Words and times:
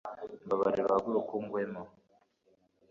mbabarira 0.45 0.87
uhaguruke 0.89 1.31
ugwemo 1.39 1.81